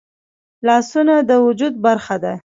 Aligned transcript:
لاسونه 0.67 1.15
د 1.29 1.31
وجود 1.45 1.73
برخه 1.85 2.15
ده 2.23 2.33